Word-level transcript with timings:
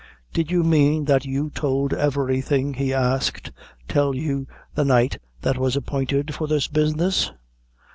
"Did 0.33 0.47
the 0.47 0.63
man 0.63 1.05
that 1.05 1.25
tould 1.53 1.91
you 1.91 1.97
everything," 1.99 2.73
he 2.73 2.91
asked, 2.91 3.51
"tell 3.87 4.15
you 4.15 4.47
the 4.73 4.83
night 4.83 5.19
that 5.41 5.59
was 5.59 5.75
appointed 5.75 6.33
for 6.33 6.47
this 6.47 6.67
business?" 6.67 7.31